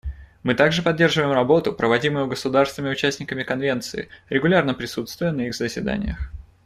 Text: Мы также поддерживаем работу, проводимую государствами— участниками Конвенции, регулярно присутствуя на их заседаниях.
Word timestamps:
Мы 0.41 0.55
также 0.55 0.81
поддерживаем 0.81 1.31
работу, 1.31 1.73
проводимую 1.73 2.25
государствами— 2.25 2.89
участниками 2.89 3.43
Конвенции, 3.43 4.09
регулярно 4.29 4.73
присутствуя 4.73 5.31
на 5.31 5.41
их 5.45 5.53
заседаниях. 5.53 6.31